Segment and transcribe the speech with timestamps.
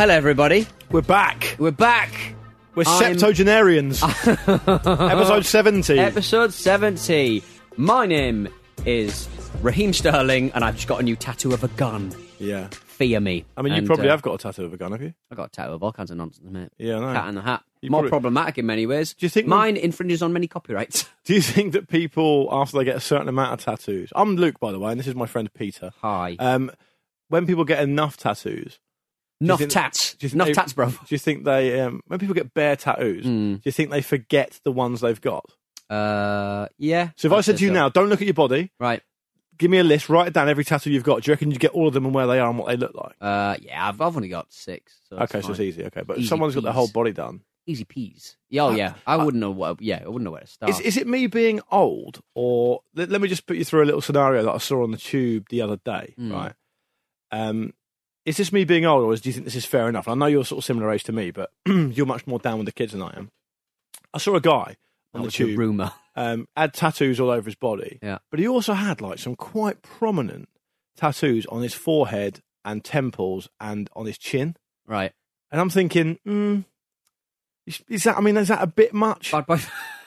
[0.00, 0.66] Hello everybody.
[0.90, 1.56] we're back.
[1.58, 2.10] We're back.
[2.74, 4.02] We're I'm- septuagenarians.
[4.46, 5.98] Episode 70.
[5.98, 7.44] Episode 70.
[7.76, 8.48] My name
[8.86, 9.28] is
[9.60, 12.14] Raheem Sterling, and I've just got a new tattoo of a gun.
[12.38, 12.68] yeah.
[12.70, 13.44] Fear me.
[13.58, 15.12] I mean, you And, probably uh, have got a tattoo of a gun, have you?
[15.30, 16.70] I've got a tattoo of all kinds of nonsense, mate.
[16.78, 17.12] Yeah, I know.
[17.12, 17.62] Cat in the hat.
[17.82, 19.12] You More probably- problematic in many ways.
[19.12, 21.10] Do you think mine infringes on many copyrights?
[21.26, 24.58] Do you think that people, after they get a certain amount of tattoos, I'm Luke,
[24.60, 25.90] by the way, and this is my friend Peter.
[26.00, 26.36] Hi.
[26.38, 26.70] Um,
[27.28, 28.78] when people get enough tattoos,
[29.40, 30.14] Enough tats.
[30.14, 30.90] do you Enough they- tats, bro.
[30.90, 33.54] Do you think they, um, when people get bare tattoos, Hmm.
[33.54, 35.44] do you think they forget the ones they've got?
[35.88, 37.10] Uh, yeah.
[37.16, 37.74] So if I I'd said to you so.
[37.74, 39.02] now, don't look at your body, Right.
[39.58, 41.22] give me a list, write it down every tattoo you've got.
[41.22, 42.76] Do you reckon you get all of them and where they are and what they
[42.76, 43.14] look like?
[43.20, 45.00] Uh, yeah, I've, I've only got six.
[45.08, 45.84] So okay, so it's easy.
[45.86, 47.40] Okay, but if Easy someone's got their whole body done.
[47.66, 48.36] Easy peas.
[48.48, 48.94] Yeah, oh, Uh, yeah.
[49.06, 49.80] I uh, wouldn't know what.
[49.82, 50.70] Yeah, I wouldn't know where to start.
[50.70, 53.86] Is, is it me being old, or let, let me just put you through a
[53.86, 56.32] little scenario that I saw on the tube the other day, Mm.
[56.32, 56.52] right?
[57.32, 57.74] Um,
[58.24, 60.08] is this me being old, or do you think this is fair enough?
[60.08, 62.66] I know you're sort of similar age to me, but you're much more down with
[62.66, 63.30] the kids than I am.
[64.12, 64.76] I saw a guy
[65.14, 65.92] on the tube, rumor.
[66.16, 68.18] um, had tattoos all over his body, Yeah.
[68.30, 70.48] but he also had like some quite prominent
[70.96, 74.56] tattoos on his forehead and temples and on his chin.
[74.86, 75.12] Right.
[75.50, 76.64] And I'm thinking, mm,
[77.66, 78.18] is, is that?
[78.18, 79.32] I mean, is that a bit much?
[79.32, 79.60] Bad boy.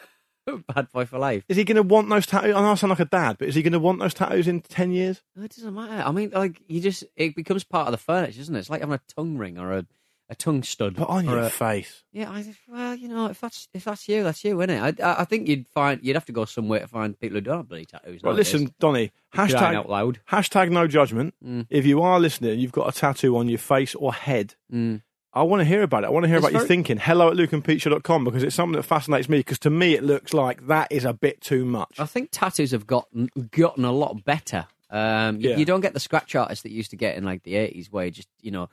[0.76, 1.44] Bad boy for life.
[1.48, 2.56] Is he going to want those tattoos?
[2.56, 4.48] I know I sound like a dad, but is he going to want those tattoos
[4.48, 5.22] in 10 years?
[5.36, 6.04] No, It doesn't matter.
[6.06, 8.59] I mean, like you just it becomes part of the furniture, isn't it?
[8.59, 9.86] It's like having a tongue ring or a,
[10.30, 10.96] a tongue stud.
[10.96, 12.03] But on or your a- face.
[12.12, 12.30] yeah.
[12.30, 15.00] I well, you know, if that's if that's you, that's you, isn't it?
[15.02, 17.42] I, I I think you'd find you'd have to go somewhere to find people who
[17.42, 18.24] don't have bloody tattoos.
[18.24, 18.53] Nowadays.
[18.53, 20.20] listen, Donny, Crying out loud.
[20.30, 21.34] hashtag no judgment.
[21.46, 21.68] Mm.
[21.70, 24.56] If you are listening, you've got a tattoo on your face or head.
[24.74, 25.02] Mm.
[25.36, 26.08] I want to hear about it.
[26.08, 26.98] I want to hear It's about your thinking.
[26.98, 30.68] Hello at lukeandpeteshow.com because it's something that fascinates me because to me it looks like
[30.68, 32.00] that is a bit too much.
[32.00, 34.68] I think tattoos have gotten gotten a lot better.
[34.92, 35.58] Um, you, Yeah.
[35.58, 37.92] you don't get the scratch artists that you used to get in like the eighties,
[37.92, 38.70] where you just you know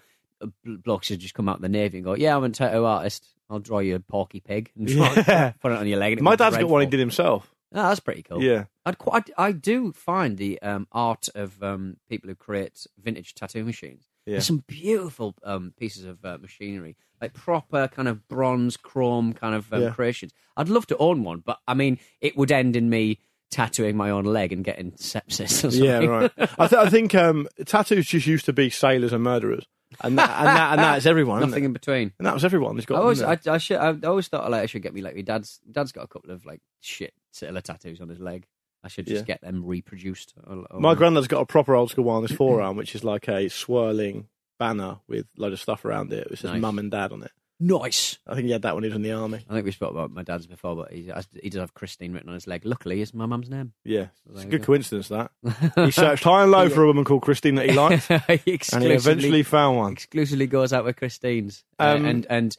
[0.65, 2.85] bl- blokes would just come out of the navy and go, "Yeah, I'm a tattoo
[2.85, 3.27] artist.
[3.49, 5.53] I'll draw you a porky pig and Yeah.
[5.63, 7.51] put it on your leg." It My dad's got one he did himself.
[7.73, 8.43] Oh, that's pretty cool.
[8.43, 8.65] Yeah.
[8.85, 13.63] I'd quite, I, do find the um, art of um, people who create vintage tattoo
[13.65, 14.09] machines.
[14.31, 14.37] Yeah.
[14.37, 19.55] There's some beautiful um, pieces of uh, machinery, like proper kind of bronze, chrome kind
[19.55, 19.91] of um, Yeah.
[19.91, 20.33] creations.
[20.57, 23.19] I'd love to own one, but I mean, it would end in me
[23.51, 25.45] tattooing my own leg and getting sepsis.
[25.45, 25.83] Or something.
[25.85, 26.31] Yeah, right.
[26.59, 29.67] I, th- I think um, tattoos just used to be sailors and murderers.
[30.03, 31.41] And that, and that, and that's everyone.
[31.41, 32.13] Nothing in between.
[32.19, 32.77] And that was everyone.
[32.77, 33.37] Got I always, I.
[33.49, 35.59] I should, I always thought like I should get me like my dad's.
[35.69, 38.47] Dad's got a couple of like shit similar tattoos on his leg.
[38.83, 39.35] I should just Yeah.
[39.35, 40.35] get them reproduced.
[40.47, 43.05] or- or- My granddad's got a proper old school one on his forearm, which is
[43.05, 46.29] like a swirling banner with load of stuff around it.
[46.31, 46.61] It says Nice.
[46.61, 47.31] mum and dad on it.
[47.63, 48.19] nice.
[48.27, 49.45] I think he had that when he was in the army.
[49.49, 51.11] I think we spoke about my dad's before, but he,
[51.43, 52.65] he does have Christine written on his leg.
[52.65, 53.75] Luckily, it's my mum's name.
[53.85, 54.67] Yeah, There it's a good go.
[54.69, 55.31] coincidence that
[55.77, 58.15] he searched high and low for a woman called Christine that he liked, he
[58.73, 59.93] and he eventually found one.
[59.93, 61.63] exclusively goes out with Christine's.
[61.79, 62.57] Uh, Um, and and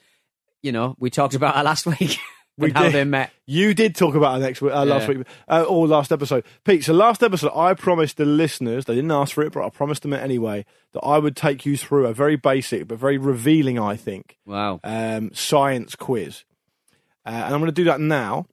[0.61, 2.17] you know, we talked about her last week.
[2.61, 2.93] We how did.
[2.93, 3.31] they met.
[3.45, 5.17] You did talk about it next week, uh, last Yeah.
[5.17, 6.83] week, uh, or last episode, Pete.
[6.83, 10.01] So last episode, I promised the listeners they didn't ask for it, but I promised
[10.03, 13.77] them it anyway that I would take you through a very basic but very revealing,
[13.79, 14.79] I think, Wow.
[14.83, 16.43] um, science quiz.
[17.25, 18.45] Uh, and I'm going to do that now.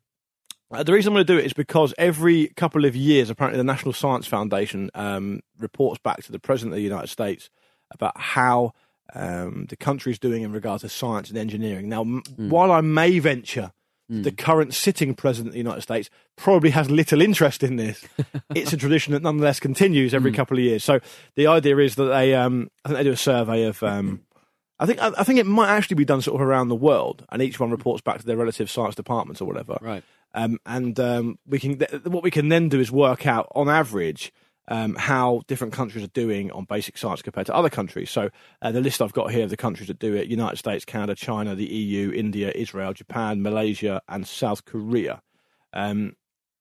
[0.70, 3.56] Uh, the reason I'm going to do it is because every couple of years, apparently,
[3.56, 7.49] the National Science Foundation um, reports back to the President of the United States
[7.90, 8.72] about how
[9.14, 9.76] um, the
[10.10, 11.88] is doing in regards to science and engineering.
[11.88, 13.72] Now, m- while I may venture
[14.08, 18.06] the current sitting president of the United States probably has little interest in this.
[18.55, 20.82] it's a tradition that nonetheless continues every couple of years.
[20.82, 21.00] So
[21.34, 23.82] the idea is that they, um, I think they do a survey of.
[23.82, 24.22] Um,
[24.81, 27.26] I think I I think it might actually be done sort of around the world,
[27.31, 29.76] and each one reports back to their relative science departments or whatever.
[29.81, 30.05] Right.
[30.34, 33.69] Um, and um, we can th- what we can then do is work out on
[33.69, 34.32] average
[34.69, 38.11] um, how different countries are doing on basic science compared to other countries.
[38.11, 38.31] So
[38.62, 41.15] uh, the list I've got here of the countries that do it: United States, Canada,
[41.15, 45.23] China, the EU, India, Israel, Japan, Malaysia, and South Korea.
[45.73, 46.15] Um,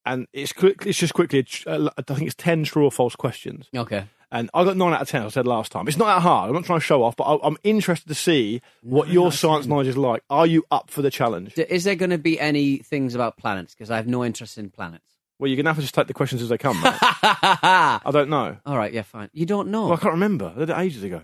[0.06, 1.46] and it's quick, it's just quickly.
[1.66, 3.70] Uh, I think it's ten true or false questions.
[3.76, 4.06] Okay.
[4.30, 5.24] And I got nine out of ten.
[5.24, 5.88] I said last time.
[5.88, 6.50] It's not that hard.
[6.50, 9.68] I'm not trying to show off, but I, I'm interested to see what your science
[9.68, 10.22] knowledge is like.
[10.30, 11.58] Are you up for the challenge?
[11.58, 13.74] Is there going to be any things about planets?
[13.74, 15.17] Because I have no interest in planets.
[15.40, 16.82] Well, you're gonna have to just take the questions as they come.
[16.82, 16.96] Mate.
[17.02, 18.58] I don't know.
[18.66, 19.30] All right, yeah, fine.
[19.34, 19.84] You don't know.
[19.84, 20.52] Well, I can't remember.
[20.56, 21.22] I did it ages ago.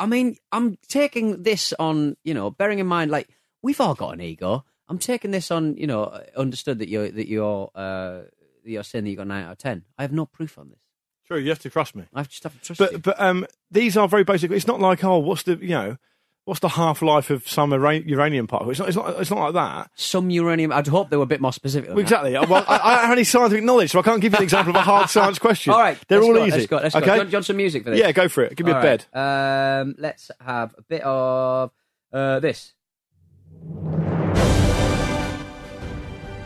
[0.00, 3.28] I mean, I'm taking this on, you know, bearing in mind, like
[3.62, 4.64] we've all got an ego.
[4.88, 8.22] I'm taking this on, you know, understood that you're that you're uh,
[8.64, 9.84] that you're saying that you got nine out of ten.
[9.98, 10.78] I have no proof on this.
[11.26, 12.04] True, you have to trust me.
[12.14, 12.86] I just have to trust you.
[12.98, 14.50] But but um, these are very basic.
[14.50, 15.98] It's not like oh, what's the you know,
[16.44, 18.70] what's the half life of some uranium particle?
[18.70, 18.88] It's not.
[18.88, 19.20] It's not.
[19.20, 19.90] It's not like that.
[19.94, 20.72] Some uranium.
[20.72, 21.90] I'd hope they were a bit more specific.
[21.90, 22.32] Well, exactly.
[22.32, 24.70] Well, I, I don't have any scientific knowledge, so I can't give you an example
[24.70, 25.72] of a hard science question.
[25.72, 26.58] All right, they're all go, easy.
[26.58, 26.76] Let's go.
[26.76, 27.06] Let's okay.
[27.06, 27.12] go.
[27.12, 28.00] Do you, want, do you want some music for this?
[28.00, 28.56] Yeah, go for it.
[28.56, 29.04] Give me All a bed.
[29.12, 31.70] Um, let's have a bit of
[32.12, 32.74] uh, this.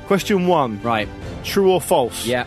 [0.06, 1.08] Question one: Right.
[1.44, 2.26] True or false?
[2.26, 2.46] Yeah.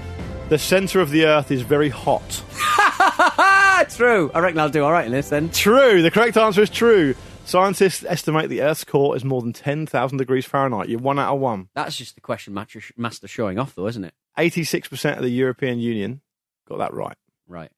[0.50, 2.43] The centre of the Earth is very hot.
[3.89, 4.31] True.
[4.33, 5.50] I reckon I'll do all right in this then.
[5.50, 6.01] True.
[6.01, 7.15] The correct answer is true.
[7.47, 10.89] Scientists estimate the Earth's core is more than 10,000 degrees Fahrenheit.
[10.89, 11.69] You're one out of one.
[11.75, 14.13] That's just the question master, master showing off, though, isn't it?
[14.38, 16.19] 86% of the European Union
[16.67, 17.15] got that right.
[17.47, 17.71] Right.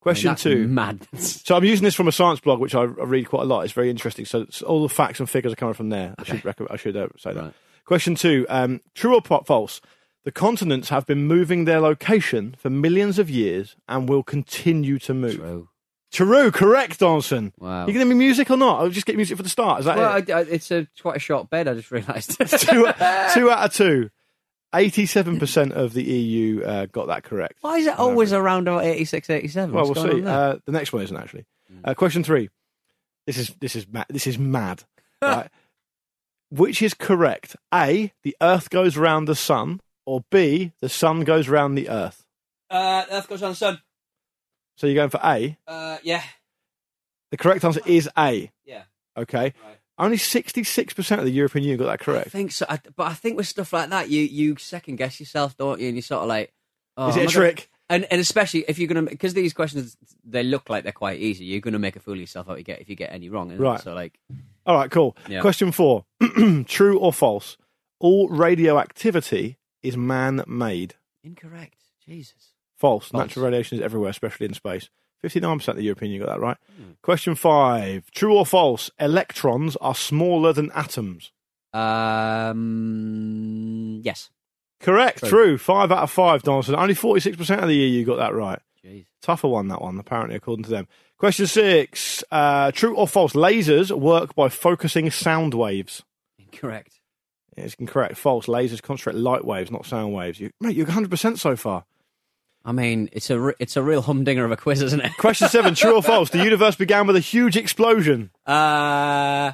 [0.00, 0.68] Question I mean, that's two.
[0.68, 1.42] Madness.
[1.44, 3.60] So I'm using this from a science blog, which I, read quite a lot.
[3.60, 4.24] It's very interesting.
[4.24, 6.14] So it's- all the facts and figures are coming from there.
[6.18, 7.42] I should recommend, I should uh, say that.
[7.42, 7.54] Right.
[7.84, 9.82] Question two: um, True or false?
[10.24, 15.12] The continents have been moving their location for millions of years and will continue to
[15.12, 15.36] move.
[15.36, 15.68] True.
[16.12, 17.52] True, correct, Donson.
[17.58, 17.86] Wow.
[17.86, 18.80] You gonna be music or not?
[18.80, 19.80] I'll just get music for the start.
[19.80, 20.30] Is that Well, it?
[20.30, 21.68] I, I, it's a quite a short bed.
[21.68, 22.30] I just realised.
[22.38, 22.46] two,
[23.34, 24.10] two out of two.
[24.72, 27.54] Eighty-seven percent of the EU uh, got that correct.
[27.60, 29.72] Why is it always around about 86, 87?
[29.72, 30.18] Well, What's we'll going see.
[30.20, 30.50] on there?
[30.54, 31.44] Uh, the next one isn't actually.
[31.84, 32.50] Uh, question three.
[33.26, 34.84] This is this is ma- this is mad.
[35.22, 35.48] right?
[36.50, 37.56] Which is correct?
[37.74, 38.12] A.
[38.22, 40.72] The Earth goes round the sun, or B.
[40.80, 42.24] The sun goes round the Earth.
[42.68, 43.80] Uh, Earth goes on the sun.
[44.80, 45.58] So you're going for A.
[45.68, 46.22] Uh, yeah.
[47.30, 48.50] The correct answer is A.
[48.64, 48.84] Yeah.
[49.14, 49.52] Okay.
[49.62, 49.76] Right.
[49.98, 52.30] Only sixty-six percent of the European Union got that I correct.
[52.30, 52.64] think so.
[52.66, 55.88] I, but I think with stuff like that, you, you second guess yourself, don't you?
[55.88, 56.54] And you're sort of like,
[56.96, 57.70] oh, is it a I gonna- trick?
[57.90, 61.18] And, and especially if you're going to, because these questions, they look like they're quite
[61.18, 63.12] easy, you're going to make a fool of yourself out you get, if you get
[63.12, 63.50] any wrong.
[63.50, 63.68] isn't it?
[63.68, 63.80] Right.
[63.80, 64.16] So, like,
[64.64, 65.16] All right, cool.
[65.28, 65.40] Yeah.
[65.40, 66.04] Question four:
[66.66, 67.56] True or false?
[67.98, 70.94] All radioactivity is man-made.
[71.24, 71.78] incorrect.
[72.06, 72.54] Jesus.
[72.80, 73.08] False.
[73.08, 73.28] False.
[73.28, 74.88] Natural radiation is everywhere, especially in space.
[75.22, 76.56] 59% of the European Union got that right.
[76.76, 76.92] Hmm.
[77.02, 78.10] Question five.
[78.10, 78.90] True or false?
[78.98, 81.30] Electrons are smaller than atoms.
[81.74, 82.54] Um,
[84.02, 84.30] yes.
[84.80, 85.18] Correct.
[85.20, 85.28] True.
[85.28, 85.58] True.
[85.58, 86.74] Five out of five, Donaldson.
[86.74, 88.60] Only 46% of the EU got that right.
[88.82, 89.04] Jeez.
[89.20, 90.88] Tougher one, that one, apparently, according to them.
[91.18, 92.24] Question six.
[92.30, 93.34] Uh, true or false?
[93.34, 96.02] Lasers work by focusing sound waves.
[96.38, 96.98] Incorrect.
[97.58, 98.16] It's incorrect.
[98.16, 98.46] False.
[98.46, 100.40] Lasers concentrate light waves, not sound waves.
[100.40, 101.84] You, mate, you're 100% so far.
[102.64, 105.16] I mean, it's a re- it's a real humdinger of a quiz, isn't it?
[105.18, 105.74] Question seven.
[105.74, 106.30] True or false?
[106.30, 108.30] The universe began with a huge explosion.
[108.44, 109.52] Uh,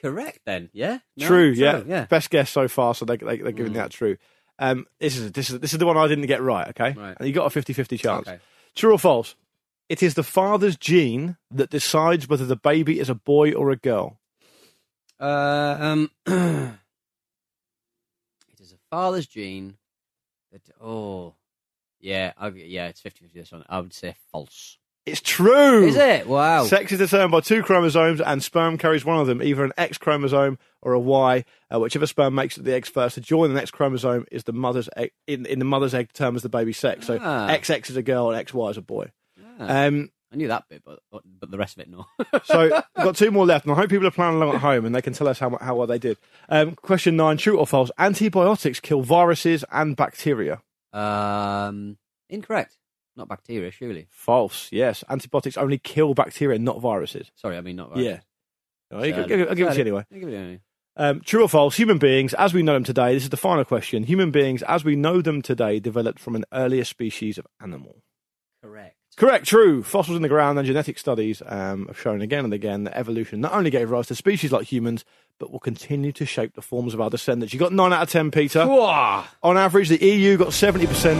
[0.00, 0.70] correct then.
[0.72, 0.98] Yeah.
[1.16, 1.82] No, true, yeah.
[1.86, 2.06] Yeah.
[2.06, 4.16] Best guess so far, so they, they, they're giving that true.
[4.58, 6.68] Um, this is this is this is the one I didn't get right.
[6.68, 7.16] Okay, Right.
[7.18, 8.28] and you got a 50-50 chance.
[8.28, 8.38] Okay.
[8.74, 9.34] True or false?
[9.88, 13.76] It is the father's gene that decides whether the baby is a boy or a
[13.76, 14.20] girl.
[15.18, 16.72] Uh, um, it
[18.60, 19.76] is a father's gene.
[20.52, 21.34] That oh,
[22.00, 24.78] yeah, I, yeah, it's 50-50 This one, I would say false.
[25.06, 25.86] It's true.
[25.86, 26.26] Is it?
[26.26, 26.64] Wow.
[26.66, 29.96] Sex is determined by two chromosomes, and sperm carries one of them, either an X
[29.98, 31.44] chromosome or a Y.
[31.74, 34.52] Uh, whichever sperm makes it the eggs first to join the next chromosome is the
[34.52, 35.12] mother's egg.
[35.26, 37.06] In, in the mother's egg determines the baby's sex.
[37.06, 37.48] So Ah.
[37.48, 39.10] XX is a girl and XY is a boy.
[39.58, 42.06] Ah, Um, I knew that bit, but but the rest of it, no.
[42.44, 44.84] So we've got two more left, and I hope people are playing along at home
[44.84, 46.18] and they can tell us how how well they did.
[46.50, 47.90] Um, question nine: True or false?
[47.98, 50.60] Antibiotics kill viruses and bacteria.
[50.92, 51.96] Um,
[52.28, 52.76] incorrect.
[53.16, 54.06] Not bacteria, surely.
[54.10, 54.68] False.
[54.72, 57.30] Yes, antibiotics only kill bacteria, not viruses.
[57.34, 57.96] Sorry, I mean not.
[57.96, 58.20] Yeah.
[58.90, 59.16] Viruses.
[59.16, 60.04] You- I'll give, I'll give it to you anyway.
[60.12, 60.60] I'll give it anyway.
[60.96, 61.76] Um, true or false?
[61.76, 64.04] Human beings, as we know them today, this is the final question.
[64.04, 68.02] Human beings, as we know them today, developed from an earlier species of animal.
[68.62, 68.96] Correct.
[69.16, 69.82] Correct, true.
[69.82, 73.40] Fossils in the ground and genetic studies um, have shown again and again that evolution
[73.40, 75.04] not only gave rise to species like humans,
[75.40, 77.52] but will continue to shape the forms of our descendants.
[77.52, 78.64] You got 9 out of 10, Peter.
[78.64, 79.24] Whoa.
[79.42, 81.18] On average, the EU got 70%.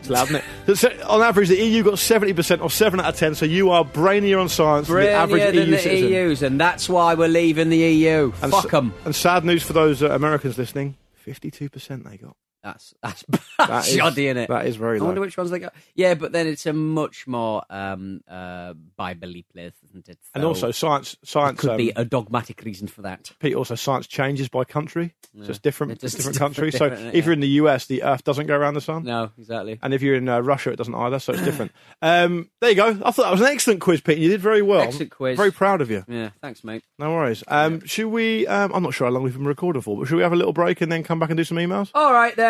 [0.00, 0.30] It's loud,
[0.66, 1.02] isn't it?
[1.02, 4.40] On average, the EU got 70% or 7 out of 10, so you are brainier
[4.40, 6.08] on science than the average Brilliant EU than the citizen.
[6.10, 8.32] EUs, and that's why we're leaving the EU.
[8.42, 8.94] And Fuck s- 'em.
[9.04, 12.34] And sad news for those uh, Americans listening 52% they got.
[12.62, 13.24] That's that's,
[13.58, 14.48] That is- shoddy, innit?
[14.48, 15.74] that is very I wonder which ones they got.
[15.94, 20.18] Yeah, but then it's a much more um, uh, Bible place, isn't it?
[20.34, 23.32] And also, science, science could be um, a dogmatic reason for that.
[23.38, 25.14] Pete, also science changes by country.
[25.36, 26.76] So it's different, It's different different- countries.
[26.76, 27.24] So different, if yeah.
[27.24, 29.04] you're in the US, the Earth doesn't go around the sun.
[29.04, 29.78] No, exactly.
[29.82, 31.72] And if you're in uh, Russia, it doesn't either, so it's different.
[32.02, 32.88] um, there you go.
[32.88, 34.18] I thought that was an excellent quiz, Pete.
[34.18, 34.80] You did very well.
[34.82, 35.36] Excellent quiz.
[35.36, 36.04] Very proud of you.
[36.08, 36.82] Yeah, thanks, mate.
[36.98, 37.42] No worries.
[37.48, 38.46] Um, Should we?
[38.46, 40.36] Um, I'm not sure how long we've been recording for, but should we have a
[40.36, 41.90] little break and then come back and do some emails?
[41.94, 42.49] All right then.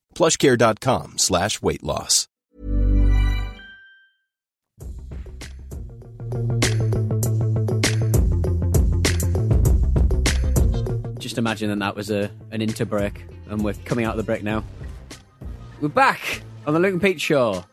[0.15, 2.27] plushcare.com slash weight loss.
[11.19, 14.23] Just imagine that that was a an inter break, and we're coming out of the
[14.23, 14.63] break now.
[15.79, 17.63] We're back on the Luke and Pete show.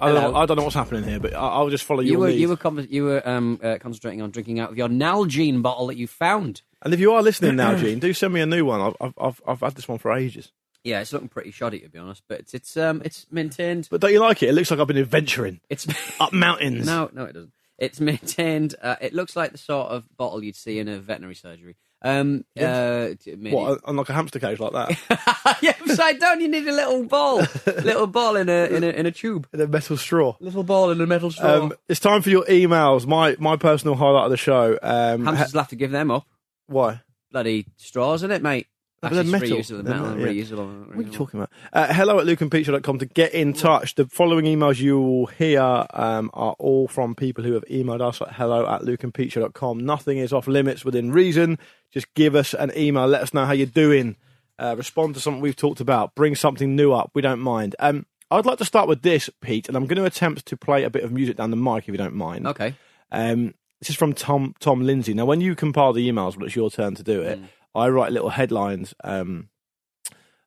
[0.00, 2.12] I don't, know, I don't know what's happening here, but I- I'll just follow You
[2.12, 2.40] your were lead.
[2.40, 5.86] you were con- you were um, uh, concentrating on drinking out of your Nalgene bottle
[5.86, 6.62] that you found.
[6.82, 8.80] And if you are listening now, Gene, do send me a new one.
[8.80, 10.52] I've, I've, I've, I've had this one for ages.
[10.86, 13.88] Yeah, it's looking pretty shoddy to be honest, but it's it's um it's maintained.
[13.90, 14.48] But don't you like it?
[14.50, 15.86] It looks like I've been adventuring It's
[16.20, 16.86] up mountains.
[16.86, 17.52] no no it doesn't.
[17.78, 18.74] It's maintained.
[18.80, 21.76] Uh, it looks like the sort of bottle you'd see in a veterinary surgery.
[22.02, 25.58] Um, uh, t- maybe- What, on like a hamster cage like that?
[25.62, 26.40] yeah, upside down.
[26.40, 29.60] You need a little ball, little ball in a in a in a tube, In
[29.60, 30.36] a metal straw.
[30.40, 31.64] little ball in a metal straw.
[31.64, 33.06] Um, it's time for your emails.
[33.06, 34.78] My my personal highlight of the show.
[34.82, 36.26] Um, Hamsters will have to give them up.
[36.68, 37.02] why?
[37.32, 38.68] Bloody straws, isn't it, mate?
[39.02, 39.58] But Actually, they're metal.
[39.58, 40.26] reusable, They're metal, yeah.
[40.26, 40.86] reusable.
[40.88, 41.50] What are you talking about?
[41.72, 43.94] Uh, hello at lukeandpeteshow.com to get in touch.
[43.94, 45.60] The following emails you will hear
[45.90, 49.80] um, are all from people who have emailed us at hello at lukeandpeteshow.com.
[49.80, 51.58] Nothing is off limits within reason.
[51.92, 53.06] Just give us an email.
[53.06, 54.16] Let us know how you're doing.
[54.58, 56.14] Uh, respond to something we've talked about.
[56.14, 57.10] Bring something new up.
[57.14, 57.76] We don't mind.
[57.78, 60.82] Um, I'd like to start with this, Pete, and I'm going to attempt to play
[60.84, 62.46] a bit of music down the mic if you don't mind.
[62.46, 62.74] Okay.
[63.12, 65.12] Um, this is from Tom Tom Lindsay.
[65.12, 67.38] Now, when you compile the emails, when it's your turn to do it,
[67.76, 69.48] I write little headlines um,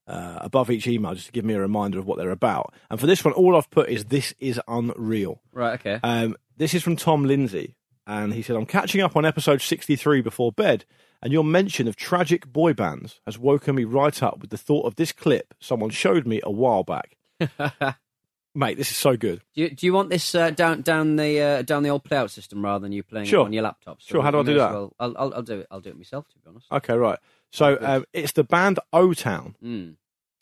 [0.08, 2.74] uh, above each email just to give me a reminder of what they're about.
[2.90, 5.80] And for this one, all I've put is "This is unreal." Right.
[5.80, 6.00] Okay.
[6.04, 7.76] Um, this is from Tom Lindsay,
[8.08, 10.86] and he said, "I'm catching up on episode 63 before bed,
[11.22, 14.86] and your mention of tragic boy bands has woken me right up with the thought
[14.86, 17.16] of this clip someone showed me a while back."
[18.56, 19.42] Mate, this is so good.
[19.54, 22.32] Do you, do you want this uh, down down the uh, down the old playout
[22.32, 23.46] system rather than you playing Sure.
[23.46, 24.02] on your laptop?
[24.02, 24.72] Sure, how do I do that?
[24.72, 25.68] well- I'll, I'll, I'll do it.
[25.70, 26.28] I'll do it myself.
[26.30, 26.66] To be honest.
[26.72, 27.20] Okay, right.
[27.52, 29.96] So um, it's the band O Town Mm.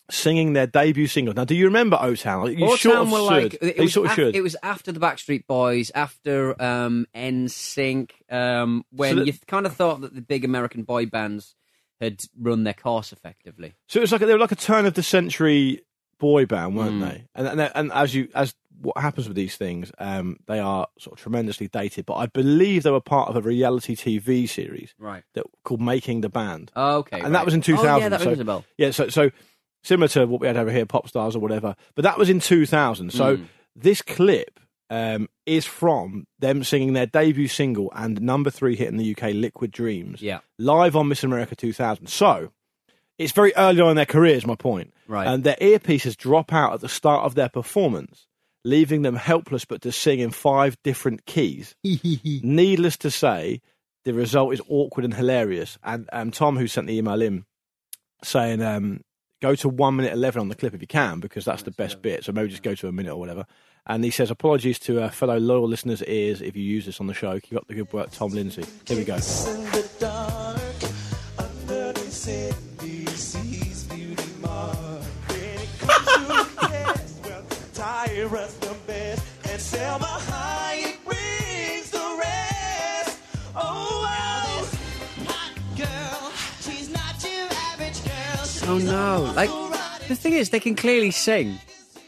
[0.10, 1.34] singing their debut single.
[1.34, 2.58] Now, do you remember O Town?
[2.58, 3.28] You All sort of were should.
[3.28, 4.36] like it was, sort of af- should.
[4.38, 9.66] it was after the Backstreet Boys, after um, NSYNC, um, when So that- you kind
[9.66, 11.56] of thought that the big American boy bands
[12.00, 13.74] had run their course effectively.
[13.88, 15.82] So it was like they were like a turn of the century
[16.20, 17.10] boy band, weren't Mm.
[17.10, 17.26] they?
[17.36, 21.18] And, and and as you as what happens with these things, um, they are sort
[21.18, 22.06] of tremendously dated.
[22.06, 25.24] But I believe they were part of a reality TV series Right.
[25.34, 26.72] that called Making the Band.
[26.76, 27.20] Oh, okay.
[27.22, 28.02] and that was in Oh, 2000.
[28.02, 28.66] yeah, that so, rings a bell.
[28.78, 29.32] Yeah, so so
[29.84, 31.76] similar to what we had over here, pop stars or whatever.
[31.96, 33.12] But that was in 2000.
[33.12, 33.46] So Mm.
[33.76, 34.60] this clip
[34.90, 39.34] um, is from them singing their debut single and number three hit in the UK,
[39.34, 40.40] "Liquid Dreams," Yeah.
[40.58, 42.08] live on Miss America 2000.
[42.08, 42.52] So
[43.18, 44.46] it's very early on in their careers.
[44.46, 45.28] My point, Right.
[45.28, 48.28] And their earpieces drop out at the start of their performance.
[48.64, 51.74] Leaving them helpless but to sing in five different keys.
[51.84, 53.62] Needless to say,
[54.04, 55.78] the result is awkward and hilarious.
[55.84, 57.46] And um, Tom, who sent the email in,
[58.26, 59.02] saying um,
[59.42, 62.02] go to one minute eleven on the clip if you can, because that's the best
[62.02, 62.26] bit.
[62.26, 63.46] So maybe just go to a minute or whatever.
[63.86, 67.08] And he says, apologies to uh, fellow loyal listeners' ears if you use this on
[67.08, 67.40] the show.
[67.40, 68.66] Keep up the good work, Tom Lindsay.
[68.86, 69.18] Here we go.
[88.70, 89.32] Oh no!
[89.36, 89.50] Like
[90.08, 91.60] the thing is, they can clearly sing.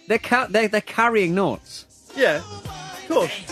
[0.07, 1.85] They're ca- they're, they're carrying notes.
[2.17, 3.31] Yeah, of course.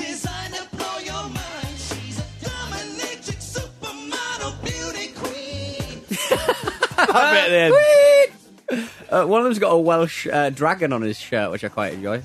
[7.00, 7.72] I bet then.
[9.10, 11.94] Uh, one of them's got a Welsh uh, dragon on his shirt, which I quite
[11.94, 12.22] enjoy.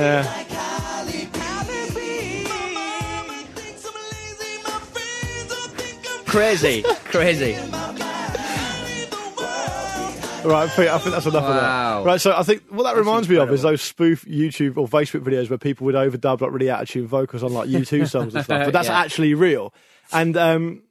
[0.00, 0.24] Yeah.
[6.26, 7.54] Crazy, crazy.
[10.42, 11.48] Right, I think, I think that's enough Wow.
[11.98, 12.10] of that.
[12.10, 15.20] Right, so I think what that reminds me of is those spoof YouTube or Facebook
[15.22, 18.34] videos where people would overdub like really out of tune vocals on like U2 songs
[18.34, 18.64] and stuff.
[18.66, 18.98] But that's Yeah.
[19.00, 19.74] actually real,
[20.12, 20.82] and um,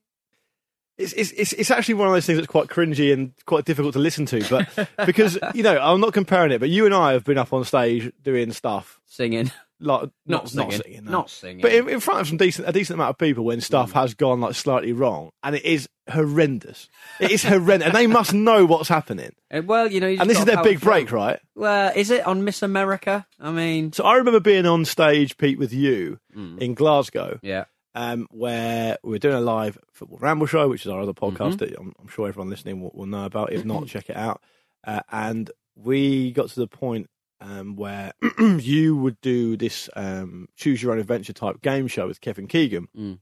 [1.00, 3.94] it's, it's it's it's actually one of those things that's quite cringy and quite difficult
[3.94, 4.44] to listen to.
[4.50, 7.52] But because you know, I'm not comparing it, but you and I have been up
[7.54, 9.52] on stage doing stuff Singing.
[9.80, 10.82] like Not not, not singing.
[10.84, 11.12] singing, no.
[11.12, 11.62] Not singing.
[11.62, 14.14] but in, in front of some decent a decent amount of people when stuff has
[14.14, 16.90] gone like slightly wrong, and it is horrendous.
[17.20, 19.32] It is horrendous, and they must know what's happening.
[19.52, 21.40] Uh, well, you know, And this is their big break, right?
[21.56, 23.26] Well, is it on Miss America?
[23.40, 26.60] I mean, So I remember being on stage, Pete, with you Mm.
[26.60, 27.66] in Glasgow, yeah.
[28.00, 31.58] Um, where we're doing a live football ramble show, which is our other podcast Mm-hmm.
[31.58, 33.52] that I'm, I'm sure everyone listening will, will know about.
[33.52, 34.42] If not, check it out.
[34.86, 37.10] Uh, and we got to the point
[37.42, 42.22] um, where you would do this um, choose your own adventure type game show with
[42.22, 42.88] Kevin Keegan.
[42.98, 43.20] Mm.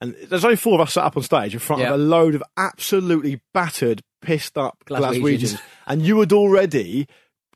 [0.00, 1.88] And there's only four of us sat up on stage in front Yeah.
[1.88, 5.20] of a load of absolutely battered, pissed up Glaswegians.
[5.20, 5.60] Glaswegians.
[5.88, 7.08] and you had already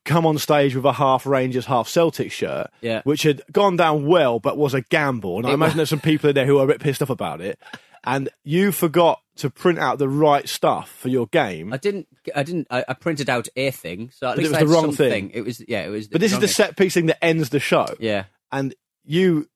[0.05, 3.03] come on stage with a half Rangers, half Celtic shirt, Yeah.
[3.05, 5.39] which had gone down well, but was a gamble.
[5.39, 7.41] And I imagine there's some people in there who are a bit pissed off about
[7.41, 7.59] it.
[8.05, 11.73] And you forgot to print out the right stuff for your game.
[11.73, 12.09] I didn't.
[12.35, 12.67] I didn't.
[12.69, 14.85] I, I printed out a thing, so at But it was I had the wrong
[14.87, 15.09] something.
[15.11, 15.31] thing.
[15.33, 15.63] It was.
[15.69, 16.09] Yeah, it was.
[16.09, 16.53] but this is the thing.
[16.55, 17.87] set piece thing that ends the show.
[18.01, 18.25] Yeah.
[18.51, 19.49] And you.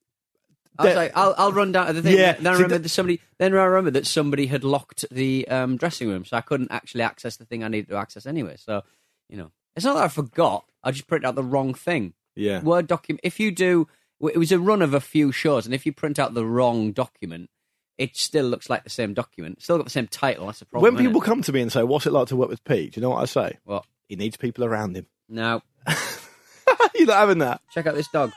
[0.79, 2.17] I was like, I'll, I'll run down to the thing.
[2.19, 3.21] Yeah, Then I remember that- that somebody.
[3.39, 7.03] Then I remember that somebody had locked the um, dressing room, so I couldn't actually
[7.03, 8.55] access the thing I needed to access anyway.
[8.59, 8.83] So,
[9.29, 10.65] you know, it's not that I forgot.
[10.83, 12.15] I just printed out the wrong thing.
[12.35, 12.61] Yeah.
[12.63, 13.21] Word document.
[13.23, 13.87] If you do,
[14.21, 16.93] it was a run of a few shows, and if you print out the wrong
[16.93, 17.51] document,
[17.99, 19.63] it still looks like the same document.
[19.63, 20.47] Still got the same title.
[20.47, 20.95] That's the problem.
[20.95, 22.93] when people come to me and say, What's it like to work with Pete?
[22.93, 23.59] Do you know what I say?
[23.65, 23.85] What?
[24.09, 25.07] He needs people around him.
[25.29, 25.61] No.
[26.95, 27.61] You're not having that.
[27.73, 28.31] check out this dog.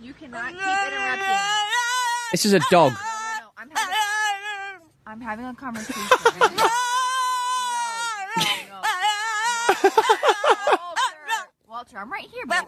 [0.00, 1.26] You cannot keep interrupting.
[2.32, 2.92] This is a dog.
[2.92, 6.02] No, no, I'm having, I'm having a conversation.
[10.46, 12.66] Walter, Walter, I'm right here, baby.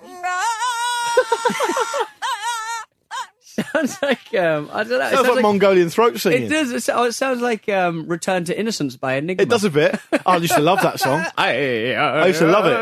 [3.42, 5.06] sounds like um, I don't know.
[5.08, 6.44] It Sounds like, Mongolian throat singing.
[6.44, 6.70] It does.
[6.72, 9.42] It so- it sounds like um, "Return to Innocence" by Enigma.
[9.42, 9.98] It does a bit.
[10.26, 11.24] I used to love that song.
[11.36, 12.76] I, I used to love it.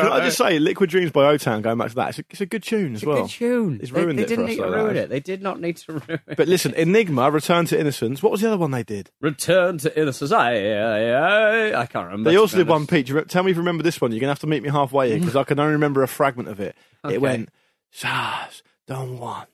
[0.00, 2.24] Can I just say, Liquid Dreams by O Town, going back to that, it's a,
[2.30, 3.22] it's a good tune as It's a well.
[3.22, 3.78] good tune.
[3.82, 5.08] It's They- ruined they, it for didn't us, need to though, ruin that it.
[5.10, 6.36] They did not need to ruin it.
[6.36, 8.22] But listen, Enigma, Return to Innocence.
[8.22, 9.10] What was the other one they did?
[9.20, 10.32] Return to innocence.
[10.32, 12.30] I, I, I, I can't remember.
[12.30, 12.86] They to also be did one.
[12.86, 13.08] Pete.
[13.08, 14.12] you re- Tell me if you remember this one.
[14.12, 16.08] You're going to have to meet me halfway here because I can only remember a
[16.08, 16.76] fragment of it.
[17.04, 17.14] Okay.
[17.14, 17.48] It went,
[17.90, 19.48] Sars, don't want.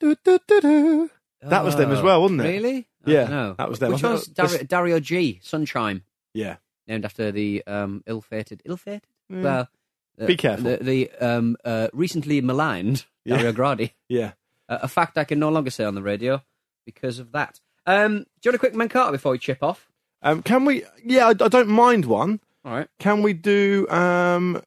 [0.00, 1.10] Do, do, do, do.
[1.42, 2.44] That was them as well, wasn't it?
[2.44, 2.88] Really?
[3.06, 3.92] Yeah, don't that was them.
[3.92, 5.38] Which one's think Dario, G?
[5.42, 6.02] Sunshine,
[6.32, 6.56] Yeah.
[6.88, 8.62] named after the um, ill-fated.
[8.64, 9.02] Ill-fated?
[9.30, 9.42] Mm.
[9.42, 9.68] Well,
[10.18, 10.64] Be careful.
[10.64, 13.36] The, the um, uh, recently maligned Yeah.
[13.36, 13.90] Dario Gradi.
[14.08, 14.32] Yeah.
[14.68, 16.42] Uh, a fact I can no longer say on the radio
[16.86, 17.60] because of that.
[17.86, 19.88] Um, do you want a quick Mankata before we chip off?
[20.22, 20.84] Um, can we?
[21.04, 22.40] Yeah, I, I don't mind one.
[22.64, 22.88] All right.
[22.98, 23.86] Can we do?
[23.90, 24.62] Um,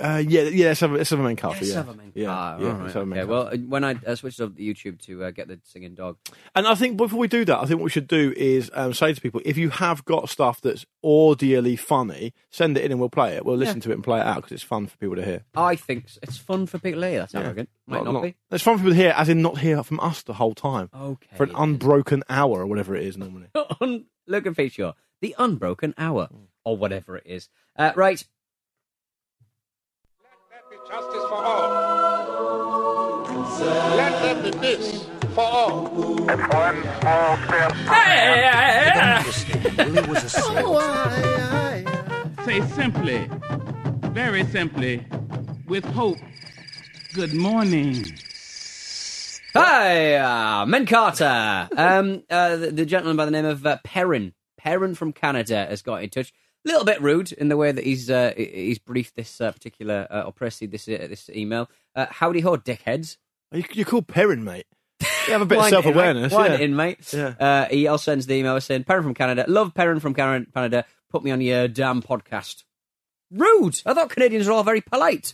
[0.00, 0.66] uh, yeah, yeah.
[0.68, 1.54] Let's have, a- let's have a main car.
[1.60, 1.74] Yeah.
[1.74, 2.10] have a Mankata.
[2.14, 2.68] Yeah, All yeah.
[2.68, 3.20] right, let's have a okay.
[3.20, 3.26] car.
[3.26, 6.16] Well, uh, when I uh, switched over to YouTube to uh, get the singing dog,
[6.54, 8.92] And I think before we do that, I think what we should do is um,
[8.94, 13.00] say to people, if you have got stuff that's audially funny, send it in and
[13.00, 13.44] we'll play it.
[13.44, 15.44] We'll listen to it and play it out because it's fun for people to hear.
[15.54, 17.20] I think it's fun for people to hear.
[17.20, 17.68] That's arrogant.
[17.86, 18.36] Might not, be.
[18.50, 20.88] It's fun for people to hear, as in not hear from us the whole time
[20.94, 21.36] Okay.
[21.36, 23.48] for an unbroken hour or whatever it is normally.
[23.80, 26.28] Un- Look and feature the unbroken hour
[26.64, 27.48] or whatever it is.
[27.76, 28.24] Uh, right.
[30.90, 31.70] Justice for all.
[33.96, 35.86] Let there be peace for all.
[36.28, 37.72] It's one small step.
[37.86, 38.64] Hey,
[42.44, 43.28] Say simply,
[44.10, 45.06] very simply,
[45.68, 46.18] with hope,
[47.14, 48.04] good morning.
[49.54, 51.68] Hi, uh, Men Carter.
[51.76, 55.82] Um, uh, the, the gentleman by the name of uh, Perrin, Perrin from Canada, has
[55.82, 56.32] got in touch.
[56.66, 60.06] A little bit rude in the way that he's uh, he's briefed this uh, particular
[60.10, 61.70] uh, or proceed this uh, this email.
[61.96, 63.16] Uh, howdy ho, dickheads.
[63.52, 64.66] You, you're called Perrin, mate.
[65.26, 66.32] You have a bit of Wind it in, self awareness.
[66.32, 66.38] mate.
[66.38, 66.54] Wind Yeah.
[66.54, 67.12] it in, mate.
[67.14, 67.34] Yeah.
[67.40, 69.44] Uh, he also sends the email saying, Perrin from Canada.
[69.48, 70.84] Love Perrin from Can- Canada.
[71.10, 72.64] Put me on your damn podcast.
[73.30, 73.80] Rude.
[73.86, 75.32] I thought Canadians were all very polite.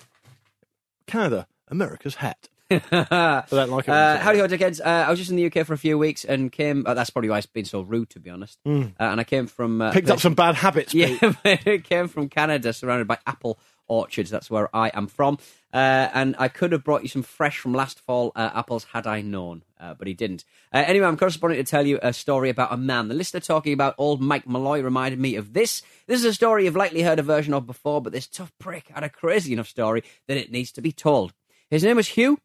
[1.06, 2.48] Canada, America's hat.
[2.70, 4.80] I don't like it Uh, howdy ho, dickheads.
[4.80, 6.84] Uh, I was just in the UK for a few weeks and came.
[6.84, 8.58] Uh, that's probably why it's been so rude, to be honest.
[8.66, 8.88] Mm.
[8.98, 9.80] Uh, and I came from.
[9.80, 11.20] Uh, Picked up some bad habits, Pete.
[11.44, 14.30] Yeah, came from Canada, surrounded by apple orchards.
[14.30, 15.38] That's where I am from.
[15.72, 19.06] Uh, and I could have brought you some fresh from last fall uh, apples had
[19.06, 20.44] I known, uh, but he didn't.
[20.72, 23.06] Uh, anyway, I'm corresponding to tell you a story about a man.
[23.08, 25.82] The listener talking about old Mike Malloy reminded me of this.
[26.08, 28.88] This is a story you've likely heard a version of before, but this tough prick
[28.88, 31.32] had a crazy enough story that it needs to be told.
[31.70, 32.38] His name was Hugh.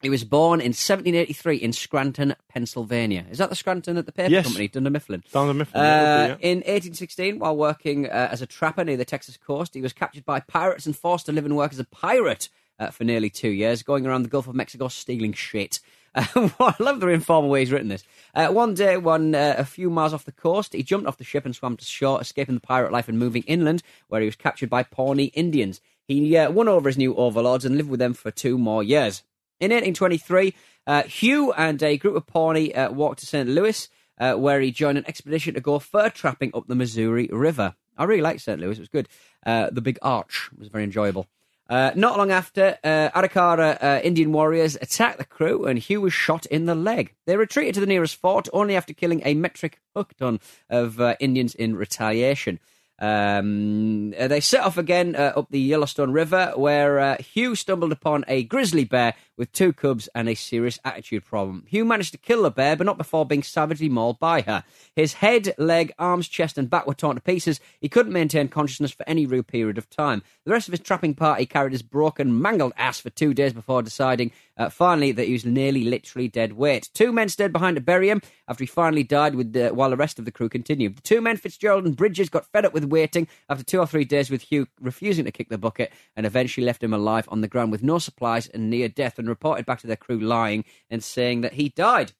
[0.00, 3.26] He was born in 1783 in Scranton, Pennsylvania.
[3.30, 4.44] Is that the Scranton at the paper Yes.
[4.44, 5.24] company, Dunder Mifflin?
[5.32, 6.36] Dunder Mifflin, Uh, yeah, yeah.
[6.40, 10.24] In 1816, while working uh, as a trapper near the Texas coast, he was captured
[10.24, 13.48] by pirates and forced to live and work as a pirate uh, for nearly two
[13.50, 15.80] years, going around the Gulf of Mexico stealing shit.
[16.14, 16.24] Uh,
[16.60, 18.04] I love the informal way he's written this.
[18.36, 21.24] Uh, one day, one uh, a few miles off the coast, he jumped off the
[21.24, 24.36] ship and swam to shore, escaping the pirate life and moving inland, where he was
[24.36, 25.80] captured by Pawnee Indians.
[26.06, 29.22] He uh, won over his new overlords and lived with them for two more years.
[29.60, 30.54] In 1823,
[30.86, 33.48] uh, Hugh and a group of Pawnee uh, walked to St.
[33.48, 37.74] Louis, uh, where he joined an expedition to go fur trapping up the Missouri River.
[37.96, 38.60] I really liked St.
[38.60, 39.08] Louis; it was good.
[39.44, 41.26] Uh, the Big Arch was very enjoyable.
[41.68, 46.12] Uh, not long after, uh, Arikara uh, Indian warriors attacked the crew, and Hugh was
[46.12, 47.14] shot in the leg.
[47.26, 50.38] They retreated to the nearest fort, only after killing a metric hook ton
[50.70, 52.60] of Indians in retaliation.
[52.98, 57.92] Um, uh, they set off again uh, up the Yellowstone River, where uh, Hugh stumbled
[57.92, 61.64] upon a grizzly bear with two cubs and a serious attitude problem.
[61.68, 64.64] Hugh managed to kill the bear, but not before being savagely mauled by her.
[64.96, 67.60] His head, leg, arms, chest, and back were torn to pieces.
[67.80, 70.22] He couldn't maintain consciousness for any real period of time.
[70.44, 73.82] The rest of his trapping party carried his broken, mangled ass for two days before
[73.82, 76.90] deciding, uh, finally, that he was nearly literally dead weight.
[76.92, 79.96] Two men stayed behind to bury him after he finally died, with the, while the
[79.96, 80.96] rest of the crew continued.
[80.96, 84.04] The two men, Fitzgerald and Bridges, got fed up with waiting after two or three
[84.04, 87.48] days with Hugh refusing to kick the bucket and eventually left him alive on the
[87.48, 91.02] ground with no supplies and near death and reported back to their crew lying and
[91.02, 92.12] saying that he died.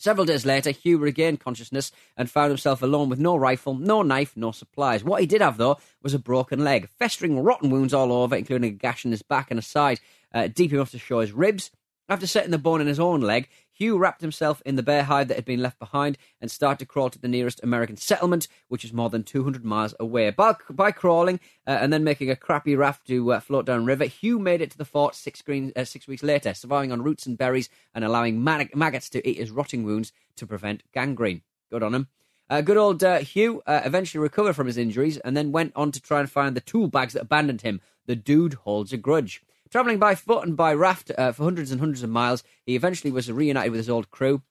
[0.00, 4.36] Several days later, Hugh regained consciousness and found himself alone with no rifle, no knife,
[4.36, 5.02] no supplies.
[5.02, 8.70] What he did have, though, was a broken leg, festering rotten wounds all over, including
[8.70, 9.98] a gash in his back and a side,
[10.32, 11.70] uh, deep enough to show his ribs.
[12.10, 15.28] After setting the bone in his own leg, Hugh wrapped himself in the bear hide
[15.28, 18.82] that had been left behind and started to crawl to the nearest American settlement, which
[18.82, 20.30] is more than 200 miles away.
[20.30, 24.06] By, by crawling uh, and then making a crappy raft to uh, float down river,
[24.06, 27.26] Hugh made it to the fort six, green, uh, six weeks later, surviving on roots
[27.26, 31.42] and berries and allowing mag- maggots to eat his rotting wounds to prevent gangrene.
[31.70, 32.08] Good on him.
[32.50, 35.92] Uh, good old uh, Hugh uh, eventually recovered from his injuries and then went on
[35.92, 37.82] to try and find the tool bags that abandoned him.
[38.06, 39.42] The dude holds a grudge.
[39.70, 43.10] Travelling by foot and by raft uh, for hundreds and hundreds of miles, he eventually
[43.10, 44.42] was reunited with his old crew.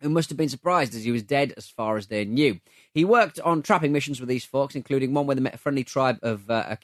[0.00, 2.58] who must have been surprised as he was dead as far as they knew.
[2.92, 5.84] He worked on trapping missions with these folks, including one where they met a friendly
[5.84, 6.76] tribe of uh,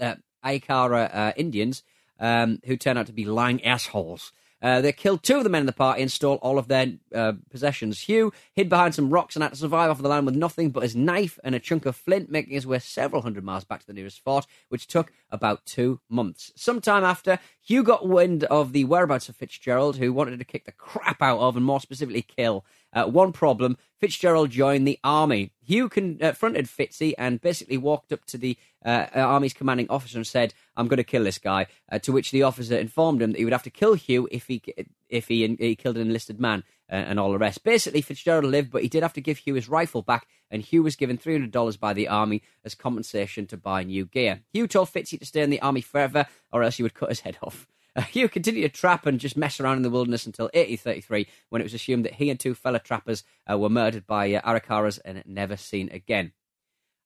[0.00, 1.82] uh, Arikara uh, Indians
[2.20, 4.32] um, who turned out to be lying assholes.
[4.60, 6.92] Uh, they killed two of the men in the party and stole all of their
[7.14, 8.00] uh, possessions.
[8.00, 10.82] Hugh hid behind some rocks and had to survive off the land with nothing but
[10.82, 13.86] his knife and a chunk of flint, making his way several hundred miles back to
[13.86, 16.52] the nearest fort, which took about two months.
[16.56, 20.72] Sometime after, Hugh got wind of the whereabouts of Fitzgerald, who wanted to kick the
[20.72, 22.64] crap out of and more specifically kill.
[22.92, 25.50] Uh, one problem Fitzgerald joined the army.
[25.64, 30.54] Hugh confronted Fitzy and basically walked up to the uh, army's commanding officer and said,
[30.76, 33.44] "I'm going to kill this guy." Uh, to which the officer informed him that he
[33.44, 34.62] would have to kill Hugh if he
[35.08, 37.64] if he, he killed an enlisted man uh, and all the rest.
[37.64, 40.82] Basically, Fitzgerald lived, but he did have to give Hugh his rifle back, and Hugh
[40.82, 44.40] was given three hundred dollars by the army as compensation to buy new gear.
[44.52, 47.20] Hugh told Fitzy to stay in the army forever, or else he would cut his
[47.20, 47.66] head off.
[48.10, 51.64] Hugh continued to trap and just mess around in the wilderness until 1833, when it
[51.64, 55.22] was assumed that he and two fellow trappers uh, were murdered by uh, Arikaras and
[55.26, 56.32] never seen again.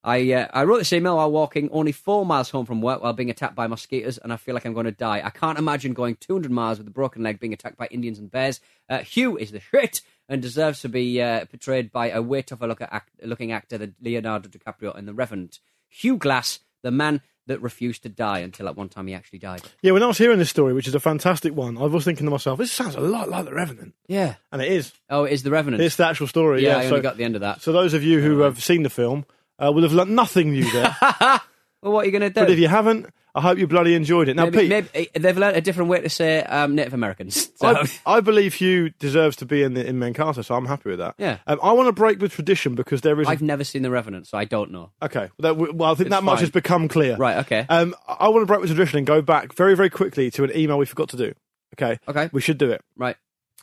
[0.04, 3.12] I uh, I wrote this email while walking only four miles home from work while
[3.12, 5.22] being attacked by mosquitoes, and I feel like I'm going to die.
[5.24, 8.30] I can't imagine going 200 miles with a broken leg being attacked by Indians and
[8.30, 8.60] bears.
[8.88, 12.66] Uh, Hugh is the shit and deserves to be uh, portrayed by a way tougher
[12.66, 15.60] look act- looking actor than Leonardo DiCaprio in The Revenant.
[15.88, 19.62] Hugh Glass, the man that refused to die until at one time he actually died.
[19.82, 22.24] Yeah, when I was hearing this story, which is a fantastic one, I was thinking
[22.26, 23.94] to myself, this sounds a lot like The Revenant.
[24.06, 24.34] Yeah.
[24.52, 24.92] And it is.
[25.10, 25.82] Oh, it is The Revenant.
[25.82, 26.62] It's the actual story.
[26.62, 27.60] Yeah, Yeah, I so, only got the end of that.
[27.62, 29.24] so those of you who have seen the film
[29.58, 30.96] uh, will have learnt nothing new there.
[31.82, 32.40] Well, what are you going to do?
[32.40, 34.36] but if you haven't, I hope you bloody enjoyed it.
[34.36, 37.50] Now, maybe, Pete, maybe they've learned a different way to say um, Native Americans.
[37.62, 40.90] So- I, I believe Hugh deserves to be in the, in Menkata, so I'm happy
[40.90, 41.14] with that.
[41.18, 41.38] Yeah.
[41.46, 43.28] Um, I want to break with tradition because there is.
[43.28, 44.90] I've never seen The Revenant, so I don't know.
[45.00, 45.30] okay.
[45.38, 46.40] That, well, I think It's that much fine.
[46.42, 47.16] has become clear.
[47.16, 47.64] Right, okay.
[47.68, 50.56] Um, I want to break with tradition and go back very, very quickly to an
[50.56, 51.32] email we forgot to do.
[51.74, 51.98] Okay.
[52.08, 52.28] Okay.
[52.32, 52.82] We should do it.
[52.96, 53.16] Right.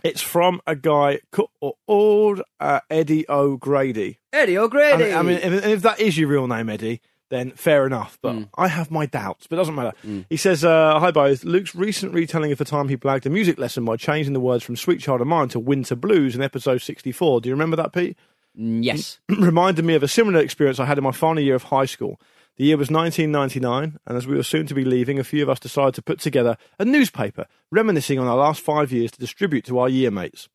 [0.04, 4.20] It's from a guy called uh, Eddie O'Grady.
[4.32, 5.04] Eddie I O'Grady.
[5.04, 8.18] mean, I mean, if, if that is your real name, Eddie, then fair enough.
[8.22, 8.50] But Mm.
[8.58, 9.94] I have my doubts, but it doesn't matter.
[10.30, 11.44] He says, uh, Hi, both.
[11.44, 14.64] Luke's recent retelling of the time he blagged a music lesson by changing the words
[14.64, 17.42] from Sweet Child of Mine to Winter Blues in episode 64.
[17.42, 18.18] Do you remember that, Pete?
[18.60, 19.20] Mm, yes.
[19.30, 22.20] reminded me of a similar experience I had in my final year of high school.
[22.58, 25.50] The year was 1999, and as we were soon to be leaving, a few of
[25.50, 29.64] us decided to put together a newspaper reminiscing on our last five years to distribute
[29.66, 30.50] to our year mates.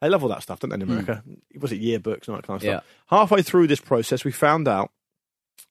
[0.00, 1.24] They love all that stuff, don't they, in America?
[1.58, 2.84] Was it yearbooks and all that kind of stuff?
[3.06, 4.92] Halfway through this process, we found out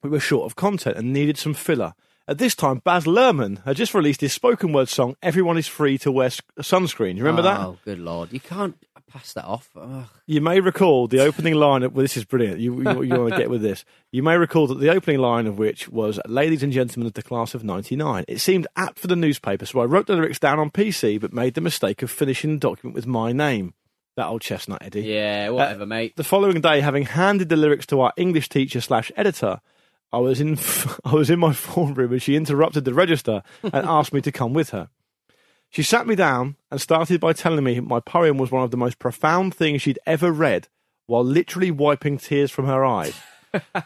[0.02, 1.94] we were short of content and needed some filler.
[2.26, 5.98] At this time, Baz Luhrmann had just released his spoken word song, Everyone is Free
[6.00, 6.30] to Wear
[6.62, 7.18] Sunscreen.
[7.18, 7.60] You remember that?
[7.60, 8.32] Oh, good lord!
[8.32, 8.78] You can't
[9.14, 9.70] pass that off.
[9.76, 10.06] Ugh.
[10.26, 12.60] You may recall the opening line of well, this is brilliant.
[12.60, 13.86] You, you, you want to get with this.
[14.12, 17.24] You may recall that the opening line of which was "Ladies and gentlemen of the
[17.24, 20.60] class of '99." It seemed apt for the newspaper, so I wrote the lyrics down
[20.60, 23.74] on PC, but made the mistake of finishing the document with my name.
[24.16, 25.02] That old chestnut, Eddie.
[25.02, 26.16] Yeah, uh, whatever, mate.
[26.16, 29.60] The following day, having handed the lyrics to our English teacher slash editor,
[30.14, 30.58] I was in
[31.06, 34.32] I was in my form room and she interrupted the register and asked me to
[34.32, 34.90] come with her.
[35.70, 38.78] She sat me down and started by telling me my poem was one of the
[38.78, 40.68] most profound things she'd ever read,
[41.08, 43.20] while literally wiping tears from her eyes.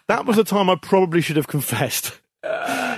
[0.07, 2.19] that was the time I probably should have confessed.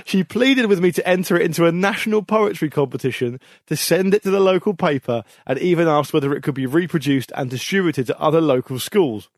[0.04, 4.24] She pleaded with me to enter it into a national poetry competition, to send it
[4.24, 8.20] to the local paper, and even asked whether it could be reproduced and distributed to
[8.20, 9.28] other local schools.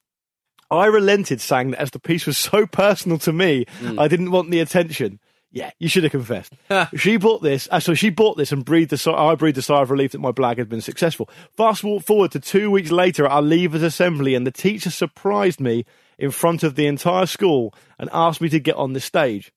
[0.72, 3.66] I relented, saying that as the piece was so personal to me,
[3.98, 5.20] I didn't want the attention.
[5.54, 6.54] Yeah, you should have confessed.
[6.96, 7.68] she bought this.
[7.70, 9.12] Uh, so she bought this and breathed a sigh.
[9.12, 11.28] I breathed a sigh of relief that my blag had been successful.
[11.54, 15.84] Fast forward to two weeks later at our leavers assembly, and the teacher surprised me
[16.18, 19.52] in front of the entire school and asked me to get on the stage.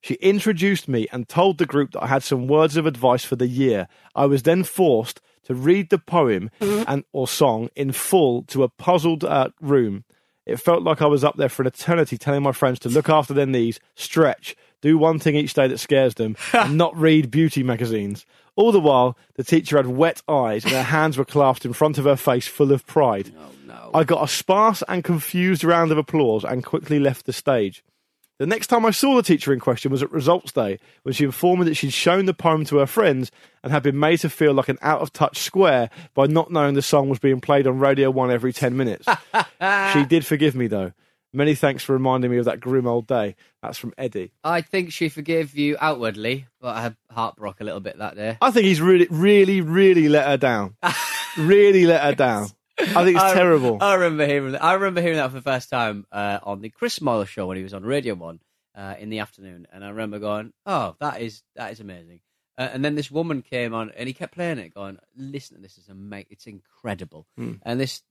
[0.00, 3.36] She introduced me and told the group that I had some words of advice for
[3.36, 3.88] the year.
[4.14, 6.50] I was then forced to read the poem
[6.86, 10.04] and or song in full to a puzzled uh, room.
[10.46, 13.08] It felt like I was up there for an eternity telling my friends to look
[13.08, 17.30] after their knees, stretch, do one thing each day that scares them, and not read
[17.30, 18.26] beauty magazines.
[18.56, 21.96] All the while, the teacher had wet eyes and her hands were clasped in front
[21.96, 23.32] of her face full of pride.
[23.38, 27.82] Oh, I got a sparse and confused round of applause and quickly left the stage.
[28.38, 31.24] The next time I saw the teacher in question was at results day, when she
[31.24, 33.30] informed me that she'd shown the poem to her friends
[33.62, 36.74] and had been made to feel like an out of touch square by not knowing
[36.74, 39.06] the song was being played on Radio 1 every 10 minutes.
[39.92, 40.92] she did forgive me, though.
[41.34, 43.36] Many thanks for reminding me of that grim old day.
[43.62, 44.32] That's from Eddie.
[44.44, 48.36] I think she forgave you outwardly, but her heart broke a little bit that day.
[48.42, 50.76] I think he's really, really, really let her down.
[51.38, 52.48] really let her down.
[52.82, 53.78] I think it's I- terrible.
[53.80, 54.56] I remember hearing.
[54.56, 57.56] I remember hearing that for the first time uh, on the Chris Moyles show when
[57.56, 58.40] he was on Radio One
[58.74, 62.20] uh, in the afternoon, and I remember going, "Oh, that is that is amazing."
[62.58, 65.62] Uh, and then this woman came on, and he kept playing it, going, "Listen to
[65.62, 66.26] this, is amazing.
[66.30, 67.54] It's incredible." Hmm.
[67.62, 68.02] And this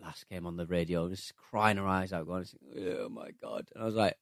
[0.00, 2.46] lass came on the radio, just crying her eyes out, going,
[2.78, 4.16] "Oh my god!" And I was like,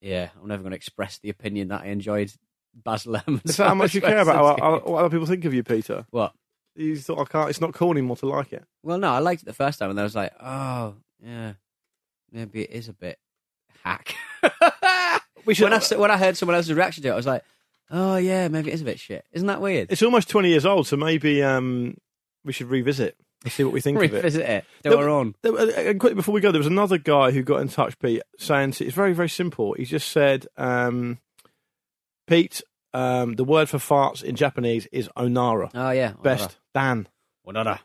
[0.00, 2.32] "Yeah, I'm never going to express the opinion that I enjoyed
[2.74, 5.54] Baz Luhrmann." Is that how much you care about what, what other people think of
[5.54, 6.06] you, Peter?
[6.10, 6.32] What?
[6.76, 7.50] You thought I can't.
[7.50, 8.64] It's not cool anymore to like it.
[8.82, 11.54] Well, no, I liked it the first time, and I was like, "Oh, yeah,
[12.32, 13.18] maybe it is a bit
[13.84, 14.14] hack."
[15.46, 17.42] We should- when I when I heard someone else's reaction to it, I was like,
[17.90, 19.90] "Oh yeah, maybe it is a bit shit." Isn't that weird?
[19.90, 21.96] It's almost twenty years old, so maybe um,
[22.44, 24.12] we should revisit and see what we think of it.
[24.12, 25.34] Revisit it, do There- our own.
[25.42, 28.20] there- uh, quickly before we go, there was another guy who got in touch, Pete,
[28.38, 29.72] saying it's very, very simple.
[29.72, 31.18] He just said, um,
[32.26, 32.60] Pete,
[32.94, 35.70] um, the word for farts in Japanese is onara.
[35.74, 36.58] Oh yeah, Best.
[36.74, 37.08] Dan.
[37.46, 37.78] Onara.